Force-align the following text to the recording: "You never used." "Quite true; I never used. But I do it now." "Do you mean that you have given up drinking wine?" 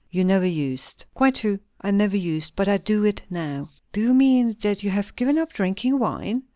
"You 0.09 0.23
never 0.25 0.47
used." 0.47 1.05
"Quite 1.13 1.35
true; 1.35 1.59
I 1.79 1.91
never 1.91 2.17
used. 2.17 2.55
But 2.55 2.67
I 2.67 2.77
do 2.77 3.03
it 3.03 3.21
now." 3.29 3.69
"Do 3.93 4.01
you 4.01 4.15
mean 4.15 4.55
that 4.61 4.81
you 4.81 4.89
have 4.89 5.15
given 5.15 5.37
up 5.37 5.53
drinking 5.53 5.99
wine?" 5.99 6.41